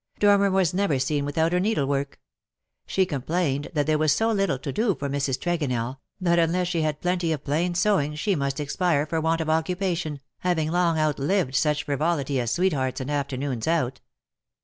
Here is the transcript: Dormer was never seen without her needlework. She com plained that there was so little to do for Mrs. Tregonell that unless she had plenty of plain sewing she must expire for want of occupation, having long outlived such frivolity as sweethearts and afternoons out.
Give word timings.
Dormer 0.17 0.49
was 0.49 0.73
never 0.73 0.97
seen 0.97 1.25
without 1.25 1.51
her 1.51 1.59
needlework. 1.59 2.19
She 2.87 3.05
com 3.05 3.21
plained 3.21 3.69
that 3.75 3.85
there 3.85 3.99
was 3.99 4.11
so 4.11 4.31
little 4.31 4.57
to 4.57 4.71
do 4.73 4.95
for 4.95 5.07
Mrs. 5.07 5.39
Tregonell 5.39 5.99
that 6.19 6.39
unless 6.39 6.69
she 6.69 6.81
had 6.81 7.01
plenty 7.01 7.31
of 7.31 7.43
plain 7.43 7.75
sewing 7.75 8.15
she 8.15 8.33
must 8.35 8.59
expire 8.59 9.05
for 9.05 9.21
want 9.21 9.41
of 9.41 9.49
occupation, 9.51 10.19
having 10.39 10.71
long 10.71 10.97
outlived 10.97 11.53
such 11.53 11.83
frivolity 11.83 12.39
as 12.39 12.49
sweethearts 12.49 12.99
and 12.99 13.11
afternoons 13.11 13.67
out. 13.67 14.01